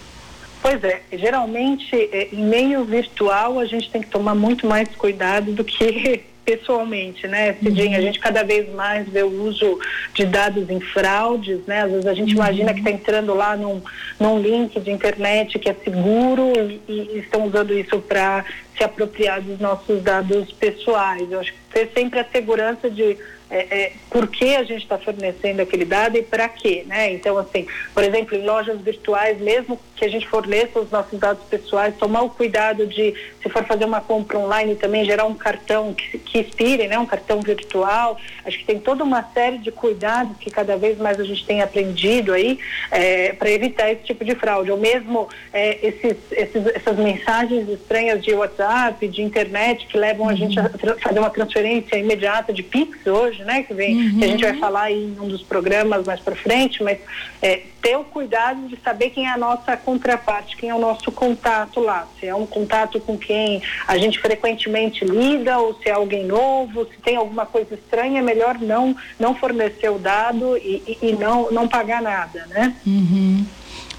Pois 0.61 0.83
é, 0.83 1.03
geralmente 1.13 1.95
é, 1.95 2.29
em 2.33 2.45
meio 2.45 2.85
virtual 2.85 3.59
a 3.59 3.65
gente 3.65 3.91
tem 3.91 4.03
que 4.03 4.09
tomar 4.09 4.35
muito 4.35 4.67
mais 4.67 4.89
cuidado 4.97 5.53
do 5.53 5.63
que 5.63 6.25
pessoalmente, 6.49 7.29
né, 7.29 7.53
Cidinha? 7.63 7.91
Uhum. 7.91 7.97
A 7.97 8.01
gente 8.01 8.19
cada 8.19 8.43
vez 8.43 8.73
mais 8.73 9.07
vê 9.07 9.23
o 9.23 9.43
uso 9.43 9.79
de 10.15 10.25
dados 10.25 10.71
em 10.71 10.81
fraudes, 10.81 11.61
né? 11.67 11.83
Às 11.83 11.91
vezes 11.91 12.07
a 12.07 12.15
gente 12.15 12.31
uhum. 12.31 12.43
imagina 12.43 12.73
que 12.73 12.79
está 12.79 12.91
entrando 12.91 13.35
lá 13.35 13.55
num, 13.55 13.83
num 14.19 14.41
link 14.41 14.81
de 14.81 14.91
internet 14.91 15.59
que 15.59 15.69
é 15.69 15.75
seguro 15.85 16.53
e, 16.57 16.81
e 16.89 17.19
estão 17.19 17.45
usando 17.45 17.79
isso 17.79 18.01
para 18.01 18.47
se 18.75 18.83
apropriar 18.83 19.43
dos 19.43 19.61
nossos 19.61 20.03
dados 20.03 20.51
pessoais. 20.53 21.31
Eu 21.31 21.41
acho 21.41 21.53
que 21.53 21.59
ter 21.71 21.91
sempre 21.95 22.19
a 22.19 22.25
segurança 22.25 22.89
de 22.89 23.19
é, 23.51 23.81
é, 23.81 23.93
por 24.11 24.27
que 24.29 24.55
a 24.55 24.63
gente 24.63 24.83
está 24.83 24.99
fornecendo 24.99 25.63
aquele 25.63 25.85
dado 25.85 26.17
e 26.17 26.23
para 26.23 26.49
quê, 26.49 26.85
né? 26.87 27.13
Então, 27.13 27.39
assim, 27.39 27.67
por 27.95 28.05
exemplo, 28.05 28.37
em 28.37 28.45
lojas 28.45 28.81
virtuais, 28.81 29.41
mesmo 29.41 29.79
que 29.97 30.05
a 30.05 30.09
gente 30.09 30.29
forneça 30.29 30.79
os 30.79 30.91
nossos 30.91 31.19
dados 31.19 31.43
pessoais, 31.45 31.97
tomar 31.97 32.23
o 32.23 32.31
cuidado 32.31 32.87
de, 32.87 33.15
se 33.43 33.49
for 33.49 33.65
fazer 33.65 33.85
uma 33.85 34.01
compra 34.01 34.39
online, 34.39 34.77
também 34.77 35.05
gerar 35.05 35.25
um 35.25 35.35
cartão 35.35 35.95
que, 35.95 36.19
que 36.19 36.39
expire, 36.41 36.87
né? 36.87 36.99
Um 36.99 37.07
cartão 37.07 37.41
virtual. 37.41 38.19
Acho 38.45 38.59
que 38.59 38.65
tem 38.65 38.79
toda 38.79 39.03
uma 39.03 39.23
série 39.33 39.59
de 39.59 39.73
cuidados 39.73 40.37
que 40.39 40.51
cada 40.51 40.77
vez 40.77 40.99
mais 40.99 41.19
a 41.19 41.25
gente 41.25 41.45
tem 41.45 41.63
aprendido 41.63 42.33
aí 42.33 42.59
é, 42.91 43.33
para 43.33 43.51
evitar 43.51 43.91
esse 43.91 44.03
tipo 44.03 44.25
de 44.25 44.35
fraude. 44.35 44.71
Ou 44.71 44.77
mesmo 44.77 45.29
é, 45.53 45.87
esses, 45.87 46.17
esses, 46.31 46.67
essas 46.67 46.97
mensagens 46.99 47.69
estranhas 47.69 48.23
de 48.23 48.35
WhatsApp, 48.35 49.09
de 49.09 49.23
internet, 49.23 49.87
que 49.87 49.97
levam 49.97 50.27
uhum. 50.27 50.33
a 50.33 50.35
gente 50.35 50.61
a 50.61 50.69
fazer 51.03 51.19
uma 51.19 51.31
transferência 51.31 51.97
imediata 51.97 52.53
de 52.53 52.63
Pix 52.63 53.07
hoje 53.07 53.38
hoje, 53.39 53.45
né? 53.45 53.63
Que 53.63 53.75
vem, 53.75 53.97
uhum. 53.97 54.19
que 54.19 54.25
a 54.25 54.29
gente 54.29 54.43
vai 54.43 54.53
uhum. 54.53 54.61
falar 54.61 54.83
aí 54.83 55.15
em 55.17 55.21
um 55.21 55.29
dos 55.29 55.43
programas 55.43 56.05
mais 56.05 56.21
para 56.21 56.35
frente, 56.35 56.83
mas 56.83 56.99
é, 57.41 57.63
ter 57.81 57.97
o 57.97 58.05
cuidado 58.05 58.69
de 58.69 58.79
saber 58.83 59.11
quem 59.11 59.27
é 59.27 59.31
a 59.31 59.37
nossa 59.37 59.77
contraparte, 59.77 60.57
quem 60.57 60.71
é 60.71 60.75
o 60.75 60.79
nosso 60.79 61.11
contato 61.13 61.81
lá. 61.81 62.07
Se 62.19 62.27
é 62.27 62.35
um 62.35 62.47
contato 62.47 63.01
com 63.01 63.17
quem 63.17 63.63
a 63.87 63.97
gente 63.97 64.19
frequentemente 64.19 65.05
lida, 65.05 65.59
ou 65.59 65.75
se 65.75 65.89
é 65.89 65.93
alguém 65.93 66.25
novo, 66.27 66.85
se 66.87 66.99
tem 66.99 67.17
alguma 67.17 67.47
coisa 67.47 67.75
estranha, 67.75 68.21
é 68.21 68.23
melhor 68.23 68.59
não, 68.59 68.97
não 69.19 69.35
fornecer 69.35 69.91
o 69.91 69.99
dado 69.99 70.57
e, 70.57 70.99
e, 71.03 71.09
e 71.09 71.13
não, 71.13 71.51
não 71.51 71.69
pagar 71.69 72.03
nada, 72.03 72.47
né? 72.47 72.75
Uhum. 72.87 73.47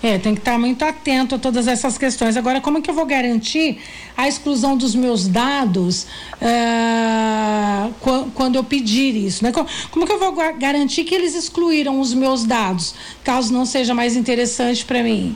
É, 0.01 0.18
tem 0.18 0.34
que 0.34 0.39
estar 0.39 0.58
muito 0.58 0.84
atento 0.86 1.36
a 1.36 1.39
todas 1.39 1.68
essas 1.68 1.98
questões. 1.98 2.38
Agora, 2.38 2.62
como 2.62 2.77
é 2.77 2.82
que 2.82 2.89
eu 2.89 2.94
vou 2.94 3.06
garantir 3.06 3.82
a 4.15 4.29
exclusão 4.29 4.77
dos 4.77 4.96
meus 4.96 5.27
dados 5.27 6.08
uh, 6.41 7.94
quando 8.34 8.56
eu 8.56 8.63
pedir 8.63 9.13
isso? 9.15 9.44
Né? 9.44 9.51
Como, 9.51 9.68
como 9.91 10.06
que 10.06 10.13
eu 10.13 10.20
vou 10.20 10.32
garantir 10.58 11.03
que 11.03 11.13
eles 11.13 11.36
excluíram 11.36 12.00
os 12.00 12.13
meus 12.13 12.46
dados, 12.46 12.96
caso 13.25 13.51
não 13.51 13.65
seja 13.65 13.94
mais 13.94 14.15
interessante 14.15 14.86
para 14.86 15.03
mim? 15.03 15.36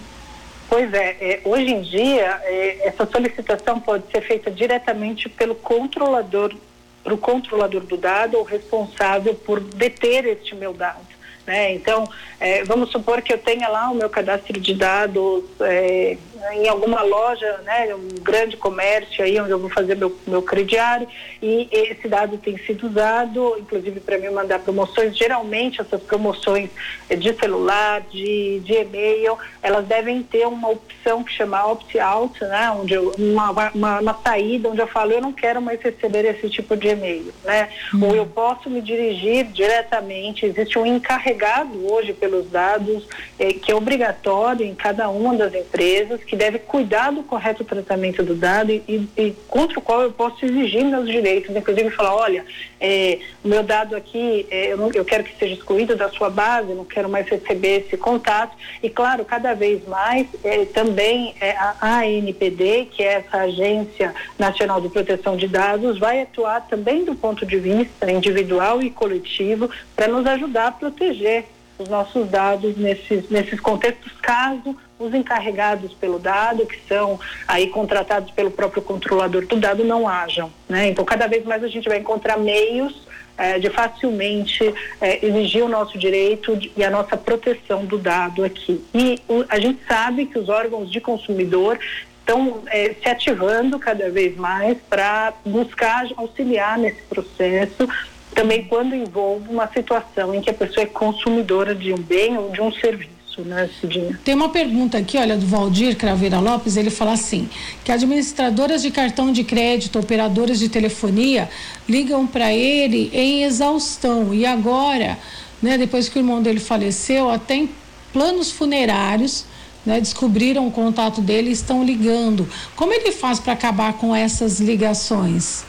Pois 0.70 0.91
é, 0.93 1.17
é, 1.20 1.41
hoje 1.43 1.72
em 1.72 1.82
dia 1.82 2.41
é, 2.46 2.88
essa 2.88 3.05
solicitação 3.05 3.79
pode 3.79 4.10
ser 4.12 4.22
feita 4.22 4.50
diretamente 4.50 5.27
pelo 5.27 5.55
controlador, 5.55 6.55
para 7.03 7.13
o 7.13 7.17
controlador 7.17 7.82
do 7.82 7.98
dado 7.98 8.38
ou 8.38 8.43
responsável 8.43 9.36
por 9.36 9.60
deter 9.60 10.25
este 10.25 10.55
meu 10.55 10.74
dado. 10.74 11.12
Né? 11.45 11.73
Então, 11.73 12.07
é, 12.39 12.63
vamos 12.63 12.91
supor 12.91 13.21
que 13.21 13.33
eu 13.33 13.38
tenha 13.38 13.67
lá 13.67 13.89
o 13.89 13.95
meu 13.95 14.09
cadastro 14.09 14.59
de 14.59 14.73
dados 14.73 15.43
é, 15.59 16.17
em 16.51 16.67
alguma 16.67 17.01
loja, 17.01 17.59
né, 17.63 17.93
um 17.95 18.21
grande 18.21 18.57
comércio 18.57 19.23
aí 19.23 19.39
onde 19.39 19.51
eu 19.51 19.59
vou 19.59 19.69
fazer 19.69 19.95
meu, 19.95 20.15
meu 20.27 20.41
crediário 20.41 21.07
e 21.41 21.67
esse 21.71 22.07
dado 22.07 22.38
tem 22.38 22.57
sido 22.57 22.88
usado, 22.88 23.55
inclusive 23.59 24.00
para 24.00 24.17
me 24.17 24.29
mandar 24.29 24.59
promoções. 24.59 25.17
Geralmente 25.17 25.81
essas 25.81 26.01
promoções 26.01 26.69
de 27.09 27.33
celular, 27.33 28.01
de, 28.01 28.59
de 28.62 28.73
e-mail, 28.73 29.38
elas 29.62 29.85
devem 29.85 30.23
ter 30.23 30.47
uma 30.47 30.69
opção 30.69 31.23
que 31.23 31.31
chama 31.31 31.65
opt-out, 31.65 32.43
né, 32.43 32.71
onde 32.71 32.93
eu, 32.93 33.13
uma, 33.17 33.51
uma, 33.73 34.00
uma, 34.00 34.13
saída 34.23 34.69
onde 34.69 34.81
eu 34.81 34.88
falo 34.88 35.12
eu 35.12 35.21
não 35.21 35.33
quero 35.33 35.62
mais 35.62 35.81
receber 35.81 36.25
esse 36.25 36.50
tipo 36.50 36.75
de 36.75 36.89
e-mail, 36.89 37.33
né? 37.43 37.69
Uhum. 37.93 38.07
Ou 38.07 38.15
eu 38.15 38.25
posso 38.25 38.69
me 38.69 38.81
dirigir 38.81 39.45
diretamente. 39.45 40.45
Existe 40.45 40.77
um 40.77 40.85
encarregado 40.85 41.91
hoje 41.91 42.13
pelos 42.13 42.50
dados 42.50 43.07
eh, 43.39 43.53
que 43.53 43.71
é 43.71 43.75
obrigatório 43.75 44.65
em 44.65 44.75
cada 44.75 45.09
uma 45.09 45.35
das 45.35 45.53
empresas 45.53 46.23
que 46.23 46.33
deve 46.36 46.60
cuidar 46.60 47.12
do 47.12 47.24
correto 47.24 47.63
tratamento 47.63 48.24
do 48.24 48.36
dado 48.36 48.72
e, 48.72 48.84
e, 48.88 49.10
e 49.18 49.36
contra 49.48 49.80
o 49.80 49.82
qual 49.82 50.02
eu 50.02 50.12
posso 50.12 50.46
exigir 50.46 50.84
meus 50.86 51.08
direitos, 51.08 51.56
inclusive 51.56 51.90
falar, 51.92 52.16
olha, 52.16 52.46
é, 52.80 53.20
meu 53.44 53.63
dado 53.63 53.96
aqui, 53.96 54.46
é, 54.50 54.74
eu, 54.74 54.78
não, 54.78 54.92
eu, 54.92 55.06
quero 55.06 55.24
que 55.24 55.38
seja 55.38 55.54
excluído 55.54 55.96
da 55.96 56.10
sua 56.10 56.30
base, 56.30 56.74
não 56.74 56.86
quero 56.86 57.10
mais 57.10 57.28
receber 57.28 57.86
esse 57.86 57.98
contato. 57.98 58.56
E 58.82 58.90
claro, 58.90 59.24
cada 59.25 59.54
vez 59.54 59.88
mais 59.88 60.28
é, 60.44 60.66
também 60.66 61.36
é, 61.40 61.52
a 61.52 62.00
ANPD, 62.00 62.90
que 62.92 63.04
é 63.04 63.13
essa 63.13 63.38
Agência 63.38 64.13
Nacional 64.38 64.82
de 64.82 64.90
Proteção 64.90 65.38
de 65.38 65.48
Dados, 65.48 66.00
vai 66.00 66.22
atuar 66.22 66.68
também 66.68 67.06
do 67.06 67.16
ponto 67.16 67.46
de 67.46 67.58
vista 67.58 68.12
individual 68.12 68.82
e 68.82 68.90
coletivo 68.90 69.70
para 69.96 70.08
nos 70.08 70.25
ajudar 70.25 70.68
a 70.68 70.72
proteger 70.72 71.46
os 71.78 71.90
nossos 71.90 72.30
dados 72.30 72.78
nesses, 72.78 73.30
nesses 73.30 73.60
contextos, 73.60 74.12
caso 74.22 74.75
os 75.03 75.13
encarregados 75.13 75.93
pelo 75.93 76.19
dado, 76.19 76.65
que 76.65 76.79
são 76.88 77.19
aí 77.48 77.67
contratados 77.67 78.31
pelo 78.31 78.51
próprio 78.51 78.81
controlador 78.81 79.45
do 79.45 79.57
dado, 79.57 79.83
não 79.83 80.07
hajam. 80.07 80.51
Né? 80.67 80.89
Então, 80.89 81.03
cada 81.05 81.27
vez 81.27 81.45
mais 81.45 81.63
a 81.63 81.67
gente 81.67 81.88
vai 81.88 82.00
encontrar 82.00 82.38
meios 82.38 83.07
eh, 83.38 83.60
de 83.60 83.69
facilmente 83.69 84.74
eh, 85.01 85.25
exigir 85.25 85.63
o 85.63 85.69
nosso 85.69 85.98
direito 85.98 86.57
e 86.77 86.83
a 86.83 86.89
nossa 86.89 87.17
proteção 87.17 87.83
do 87.86 87.98
dado 87.98 88.43
aqui. 88.43 88.83
E 88.93 89.19
o, 89.27 89.43
a 89.50 89.60
gente 89.60 89.79
sabe 89.88 90.27
que 90.27 90.38
os 90.38 90.50
órgãos 90.50 90.91
de 90.91 91.01
consumidor 91.01 91.79
estão 92.19 92.62
eh, 92.67 92.95
se 93.01 93.10
ativando 93.10 93.79
cada 93.79 94.10
vez 94.10 94.38
mais 94.38 94.77
para 94.89 95.33
buscar 95.45 96.07
auxiliar 96.15 96.77
nesse 96.77 97.01
processo 97.03 97.88
também 98.33 98.65
quando 98.65 98.95
envolve 98.95 99.48
uma 99.50 99.67
situação 99.67 100.33
em 100.33 100.41
que 100.41 100.50
a 100.50 100.53
pessoa 100.53 100.83
é 100.83 100.88
consumidora 100.88 101.74
de 101.74 101.93
um 101.93 101.98
bem 101.98 102.38
ou 102.38 102.50
de 102.50 102.62
um 102.62 102.72
serviço. 102.72 103.12
Né, 103.38 103.70
Cidinha? 103.80 104.20
Tem 104.24 104.36
uma 104.36 104.50
pergunta 104.50 104.98
aqui, 104.98 105.18
olha, 105.18 105.36
do 105.36 105.46
Valdir 105.46 105.96
Craveira 105.96 106.40
Lopes, 106.40 106.78
ele 106.78 106.90
fala 106.90 107.13
assim, 107.13 107.50
que 107.84 107.92
administradoras 107.92 108.82
de 108.82 108.92
cartão 108.92 109.32
de 109.32 109.44
crédito, 109.44 110.00
operadoras 110.00 110.60
de 110.60 110.70
telefonia, 110.70 111.50
ligam 111.90 112.28
para 112.28 112.54
ele 112.54 113.10
em 113.13 113.44
exaustão 113.44 114.34
e 114.34 114.46
agora, 114.46 115.18
né, 115.62 115.78
depois 115.78 116.10
que 116.10 116.18
o 116.18 116.22
irmão 116.22 116.42
dele 116.42 116.60
faleceu, 116.60 117.30
até 117.30 117.56
em 117.56 117.70
planos 118.12 118.52
funerários, 118.52 119.46
né, 119.86 120.00
descobriram 120.00 120.68
o 120.68 120.72
contato 120.72 121.22
dele 121.22 121.50
e 121.50 121.54
estão 121.54 121.84
ligando. 121.84 122.48
Como 122.75 122.94
ele 122.94 123.12
faz 123.12 123.40
para 123.40 123.54
acabar 123.54 123.94
com 123.94 124.16
essas 124.16 124.60
ligações? 124.60 125.66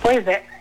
Pois 0.00 0.26
é, 0.26 0.32
é, 0.32 0.51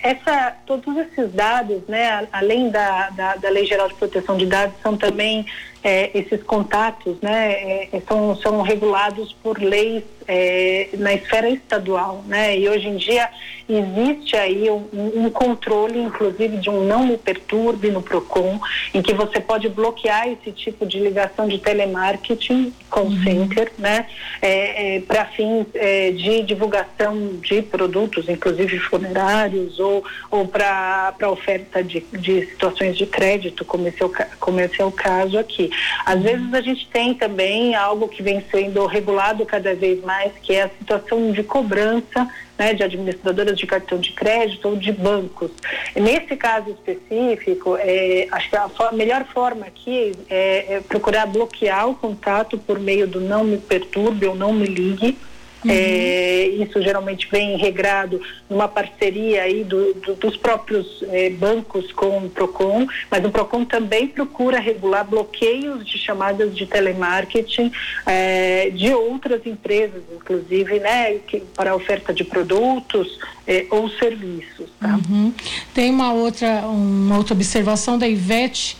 essa, 0.00 0.56
todos 0.66 0.96
esses 0.96 1.32
dados, 1.32 1.82
né, 1.88 2.26
além 2.32 2.70
da, 2.70 3.10
da, 3.10 3.36
da, 3.36 3.48
Lei 3.50 3.66
Geral 3.66 3.88
de 3.88 3.94
Proteção 3.94 4.36
de 4.36 4.46
Dados, 4.46 4.74
são 4.82 4.96
também 4.96 5.46
é, 5.82 6.10
esses 6.16 6.42
contatos, 6.42 7.20
né, 7.20 7.88
é, 7.92 8.02
são, 8.08 8.36
são 8.36 8.62
regulados 8.62 9.32
por 9.42 9.60
leis 9.60 10.04
é, 10.26 10.88
na 10.94 11.14
esfera 11.14 11.48
estadual, 11.48 12.22
né? 12.26 12.56
E 12.56 12.68
hoje 12.68 12.88
em 12.88 12.96
dia 12.96 13.28
existe 13.68 14.36
aí 14.36 14.70
um, 14.70 14.86
um, 14.92 15.30
controle, 15.30 15.98
inclusive 15.98 16.56
de 16.58 16.70
um 16.70 16.84
não 16.84 17.06
me 17.06 17.16
perturbe 17.16 17.90
no 17.90 18.02
Procon, 18.02 18.60
em 18.92 19.02
que 19.02 19.12
você 19.12 19.40
pode 19.40 19.68
bloquear 19.68 20.28
esse 20.28 20.52
tipo 20.52 20.86
de 20.86 20.98
ligação 20.98 21.48
de 21.48 21.58
telemarketing 21.58 22.72
call 22.90 23.04
uhum. 23.04 23.22
center, 23.22 23.72
né? 23.78 24.06
É, 24.40 24.96
é, 24.96 25.00
Para 25.00 25.24
fins 25.26 25.66
é, 25.74 26.10
de 26.10 26.42
divulgação 26.42 27.36
de 27.40 27.62
produtos, 27.62 28.28
inclusive 28.28 28.78
funerários 28.78 29.78
ou 29.78 30.04
ou 30.30 30.46
para 30.46 31.30
oferta 31.30 31.82
de, 31.82 32.00
de 32.12 32.46
situações 32.46 32.96
de 32.96 33.06
crédito, 33.06 33.64
como 33.64 33.86
esse, 33.88 34.02
é 34.02 34.06
o, 34.06 34.12
como 34.38 34.60
esse 34.60 34.80
é 34.80 34.84
o 34.84 34.92
caso 34.92 35.38
aqui. 35.38 35.70
Às 36.04 36.16
uhum. 36.16 36.22
vezes 36.22 36.54
a 36.54 36.60
gente 36.60 36.86
tem 36.88 37.14
também 37.14 37.74
algo 37.74 38.08
que 38.08 38.22
vem 38.22 38.42
sendo 38.50 38.86
regulado 38.86 39.44
cada 39.44 39.74
vez 39.74 40.02
mais, 40.02 40.32
que 40.42 40.54
é 40.54 40.62
a 40.62 40.70
situação 40.70 41.32
de 41.32 41.42
cobrança 41.42 42.28
né, 42.62 42.74
de 42.74 42.82
administradoras 42.84 43.58
de 43.58 43.66
cartão 43.66 43.98
de 43.98 44.12
crédito 44.12 44.68
ou 44.68 44.76
de 44.76 44.92
bancos. 44.92 45.50
Nesse 45.96 46.36
caso 46.36 46.70
específico, 46.70 47.76
é, 47.76 48.28
acho 48.30 48.48
que 48.48 48.56
a 48.56 48.68
for 48.68 48.92
melhor 48.92 49.24
forma 49.24 49.66
aqui 49.66 50.12
é, 50.30 50.74
é 50.74 50.80
procurar 50.80 51.26
bloquear 51.26 51.88
o 51.88 51.94
contato 51.94 52.56
por 52.56 52.78
meio 52.78 53.08
do 53.08 53.20
não 53.20 53.42
me 53.42 53.58
perturbe 53.58 54.26
ou 54.26 54.34
não 54.34 54.52
me 54.52 54.66
ligue 54.66 55.18
Uhum. 55.64 55.70
É, 55.70 56.46
isso 56.46 56.82
geralmente 56.82 57.28
vem 57.30 57.56
regrado 57.56 58.20
numa 58.50 58.66
parceria 58.66 59.42
aí 59.42 59.62
do, 59.62 59.94
do, 59.94 60.14
dos 60.14 60.36
próprios 60.36 61.02
é, 61.08 61.30
bancos 61.30 61.92
com 61.92 62.18
o 62.18 62.30
Procon, 62.30 62.86
mas 63.10 63.24
o 63.24 63.30
Procon 63.30 63.64
também 63.64 64.08
procura 64.08 64.58
regular 64.58 65.04
bloqueios 65.04 65.86
de 65.86 65.98
chamadas 65.98 66.54
de 66.54 66.66
telemarketing 66.66 67.70
é, 68.06 68.70
de 68.70 68.92
outras 68.92 69.46
empresas, 69.46 70.02
inclusive, 70.14 70.80
né, 70.80 71.18
que, 71.26 71.40
para 71.40 71.74
oferta 71.74 72.12
de 72.12 72.24
produtos 72.24 73.18
é, 73.46 73.66
ou 73.70 73.88
serviços. 73.88 74.68
Tá? 74.80 74.98
Uhum. 75.08 75.32
Tem 75.72 75.90
uma 75.90 76.12
outra, 76.12 76.62
uma 76.66 77.18
outra 77.18 77.34
observação 77.34 77.98
da 77.98 78.08
Ivete 78.08 78.76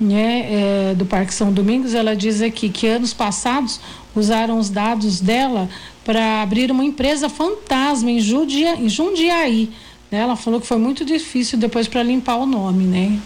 né, 0.00 0.90
é, 0.90 0.94
do 0.94 1.06
Parque 1.06 1.32
São 1.32 1.52
Domingos, 1.52 1.94
ela 1.94 2.16
diz 2.16 2.42
aqui 2.42 2.68
que 2.68 2.86
anos 2.86 3.14
passados 3.14 3.80
usaram 4.14 4.58
os 4.58 4.70
dados 4.70 5.20
dela 5.20 5.68
para 6.04 6.42
abrir 6.42 6.70
uma 6.70 6.84
empresa 6.84 7.28
fantasma 7.28 8.10
em, 8.10 8.20
Judia, 8.20 8.76
em 8.76 8.88
Jundiaí. 8.88 9.70
Né? 10.10 10.20
Ela 10.20 10.36
falou 10.36 10.60
que 10.60 10.66
foi 10.66 10.78
muito 10.78 11.04
difícil 11.04 11.58
depois 11.58 11.88
para 11.88 12.02
limpar 12.02 12.36
o 12.36 12.46
nome, 12.46 12.84
né? 12.84 13.18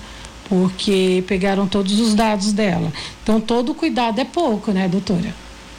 Porque 0.49 1.23
pegaram 1.27 1.67
todos 1.67 2.01
os 2.01 2.15
dados 2.15 2.53
dela. 2.53 2.93
Então 3.23 3.41
todo 3.41 3.75
cuidado 3.75 4.21
é 4.21 4.25
pouco, 4.25 4.73
né, 4.73 4.89
doutora? 4.89 5.35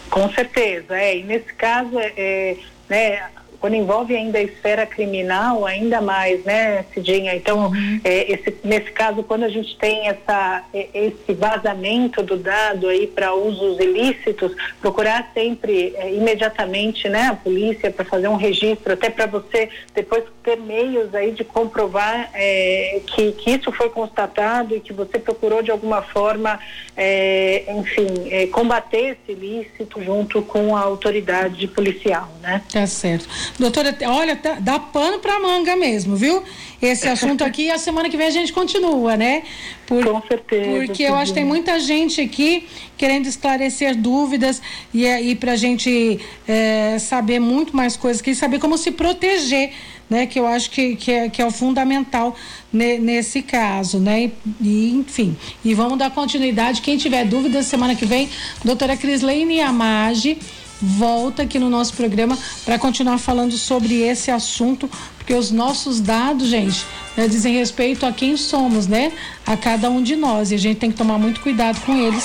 Com 0.09 0.29
certeza, 0.31 0.95
é. 0.95 1.17
E 1.17 1.23
nesse 1.23 1.53
caso, 1.53 1.97
é, 1.97 2.13
é 2.17 2.57
né, 2.87 3.23
quando 3.59 3.75
envolve 3.75 4.15
ainda 4.15 4.39
a 4.39 4.41
esfera 4.41 4.85
criminal, 4.85 5.65
ainda 5.65 6.01
mais, 6.01 6.43
né, 6.43 6.85
Cidinha? 6.93 7.35
Então, 7.35 7.67
uhum. 7.67 8.01
é, 8.03 8.31
esse, 8.31 8.55
nesse 8.63 8.91
caso, 8.91 9.23
quando 9.23 9.43
a 9.43 9.49
gente 9.49 9.77
tem 9.77 10.07
essa, 10.07 10.63
esse 10.73 11.33
vazamento 11.33 12.23
do 12.23 12.37
dado 12.37 12.87
aí 12.87 13.07
para 13.07 13.33
usos 13.33 13.79
ilícitos, 13.79 14.51
procurar 14.81 15.31
sempre 15.33 15.93
é, 15.97 16.13
imediatamente, 16.13 17.09
né, 17.09 17.27
a 17.27 17.35
polícia 17.35 17.91
para 17.91 18.05
fazer 18.05 18.27
um 18.27 18.35
registro, 18.35 18.93
até 18.93 19.09
para 19.09 19.25
você 19.25 19.69
depois 19.93 20.23
ter 20.43 20.57
meios 20.57 21.13
aí 21.13 21.31
de 21.31 21.43
comprovar 21.43 22.29
é, 22.33 23.01
que, 23.07 23.31
que 23.33 23.51
isso 23.51 23.71
foi 23.71 23.89
constatado 23.89 24.75
e 24.75 24.79
que 24.79 24.93
você 24.93 25.19
procurou 25.19 25.61
de 25.61 25.71
alguma 25.71 26.01
forma, 26.01 26.59
é, 26.95 27.65
enfim, 27.77 28.07
é, 28.31 28.47
combater 28.47 29.17
esse 29.17 29.31
ilícito 29.31 30.01
junto 30.03 30.41
com 30.41 30.75
a 30.75 30.81
autoridade 30.81 31.67
policial, 31.67 32.29
né? 32.41 32.61
Tá 32.71 32.85
certo. 32.87 33.27
Doutora, 33.57 33.95
olha, 34.05 34.35
tá, 34.35 34.57
dá 34.59 34.79
pano 34.79 35.19
para 35.19 35.39
manga 35.39 35.75
mesmo, 35.75 36.15
viu?Esse 36.15 37.07
assunto 37.09 37.43
aqui, 37.43 37.71
a 37.71 37.77
semana 37.77 38.09
que 38.09 38.17
vem 38.17 38.27
a 38.27 38.31
gente 38.31 38.53
continua, 38.53 39.17
né? 39.17 39.43
Por, 39.85 40.05
Com 40.05 40.21
certeza. 40.27 40.85
Porque 40.85 41.03
eu 41.03 41.15
acho 41.15 41.31
que 41.31 41.39
tem 41.39 41.45
muita 41.45 41.79
gente 41.79 42.21
aqui 42.21 42.67
querendo 42.97 43.25
esclarecer 43.25 43.95
dúvidas 43.95 44.61
e, 44.93 45.05
e 45.05 45.35
para 45.35 45.53
a 45.53 45.55
gente 45.55 46.19
é, 46.47 46.97
saber 46.99 47.39
muito 47.39 47.75
mais 47.75 47.97
coisas 47.97 48.21
aqui, 48.21 48.35
saber 48.35 48.59
como 48.59 48.77
se 48.77 48.91
proteger 48.91 49.71
né? 50.09 50.25
Que 50.25 50.39
eu 50.39 50.47
acho 50.47 50.71
que, 50.71 50.95
que, 50.95 51.11
é, 51.11 51.29
que 51.29 51.41
é 51.41 51.45
o 51.45 51.51
fundamental 51.51 52.35
ne, 52.73 52.97
nesse 52.97 53.41
caso, 53.41 53.99
né? 53.99 54.31
E, 54.59 54.91
enfim, 54.91 55.37
e 55.63 55.73
vamos 55.73 55.97
dar 55.97 56.09
continuidade. 56.09 56.81
Quem 56.81 56.97
tiver 56.97 57.25
dúvidas, 57.25 57.67
semana 57.67 57.95
que 57.95 58.05
vem, 58.05 58.29
doutora 58.63 58.97
Crislene 58.97 59.61
Amage 59.61 60.37
volta 60.81 61.43
aqui 61.43 61.59
no 61.59 61.69
nosso 61.69 61.93
programa 61.93 62.37
para 62.65 62.79
continuar 62.79 63.17
falando 63.17 63.57
sobre 63.57 64.01
esse 64.01 64.31
assunto, 64.31 64.89
porque 65.17 65.33
os 65.33 65.51
nossos 65.51 65.99
dados, 65.99 66.47
gente, 66.47 66.85
né, 67.15 67.27
dizem 67.27 67.55
respeito 67.55 68.05
a 68.05 68.11
quem 68.11 68.37
somos, 68.37 68.87
né? 68.87 69.11
A 69.45 69.57
cada 69.57 69.89
um 69.89 70.01
de 70.01 70.15
nós. 70.15 70.51
E 70.51 70.55
a 70.55 70.57
gente 70.57 70.77
tem 70.77 70.91
que 70.91 70.97
tomar 70.97 71.17
muito 71.17 71.41
cuidado 71.41 71.79
com 71.81 71.95
eles, 71.95 72.23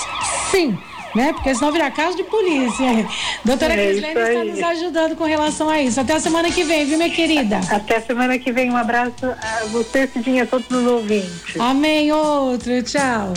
sim 0.51 0.77
né? 1.15 1.33
Porque 1.33 1.55
senão 1.55 1.73
virar 1.73 1.91
caso 1.93 2.17
de 2.17 2.25
polícia. 2.25 3.07
Doutora 3.45 3.75
é 3.75 3.87
Crislene 3.87 4.21
está 4.21 4.45
nos 4.45 4.63
ajudando 4.63 5.17
com 5.17 5.25
relação 5.25 5.71
a 5.71 5.81
isso. 5.81 6.01
Até 6.01 6.15
a 6.15 6.21
semana 6.21 6.51
que 6.51 6.65
vem, 6.65 6.85
viu, 6.85 6.99
minha 6.99 7.11
querida? 7.11 7.61
Até 7.71 7.97
a 7.97 8.01
semana 8.01 8.39
que 8.39 8.53
vem. 8.53 8.71
Um 8.71 8.77
abraço 8.77 9.25
a 9.25 9.65
você, 9.67 10.07
Cidinha, 10.07 10.43
a 10.43 10.47
todos 10.47 10.69
os 10.71 10.87
ouvintes. 10.87 11.59
Amém. 11.59 12.11
Outro. 12.13 12.83
Tchau. 12.83 13.33